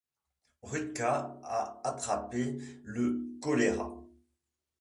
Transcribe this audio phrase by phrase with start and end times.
[0.63, 3.93] Rutka a attrapé le choléra.